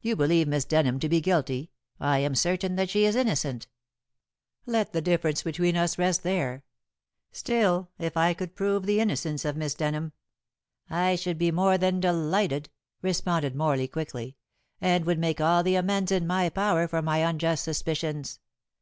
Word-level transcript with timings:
You 0.00 0.16
believe 0.16 0.48
Miss 0.48 0.64
Denham 0.64 0.98
to 0.98 1.10
be 1.10 1.20
guilty. 1.20 1.70
I 2.00 2.20
am 2.20 2.34
certain 2.34 2.76
that 2.76 2.88
she 2.88 3.04
is 3.04 3.14
innocent. 3.14 3.66
Let 4.64 4.94
the 4.94 5.02
difference 5.02 5.42
between 5.42 5.76
us 5.76 5.98
rest 5.98 6.22
there. 6.22 6.64
Still, 7.32 7.90
if 7.98 8.16
I 8.16 8.32
could 8.32 8.54
prove 8.56 8.86
the 8.86 8.98
innocence 8.98 9.44
of 9.44 9.58
Miss 9.58 9.74
Denham" 9.74 10.14
"I 10.88 11.16
should 11.16 11.36
be 11.36 11.50
more 11.50 11.76
than 11.76 12.00
delighted," 12.00 12.70
responded 13.02 13.54
Morley 13.54 13.88
quickly, 13.88 14.38
"and 14.80 15.04
would 15.04 15.18
make 15.18 15.38
all 15.38 15.62
the 15.62 15.74
amends 15.76 16.10
in 16.12 16.26
my 16.26 16.48
power 16.48 16.88
for 16.88 17.02
my 17.02 17.18
unjust 17.18 17.62
suspicions. 17.62 18.40